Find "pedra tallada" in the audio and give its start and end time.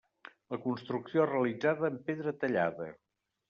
2.11-2.93